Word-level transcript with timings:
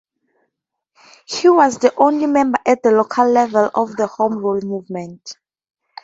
He 1.27 1.47
was 1.47 1.77
the 1.77 1.93
only 1.95 2.25
member 2.25 2.57
at 2.65 2.81
the 2.81 2.89
local 2.89 3.29
level 3.31 3.69
of 3.75 3.95
the 3.97 4.07
Home 4.07 4.37
Rule 4.37 4.59
movement. 4.61 5.35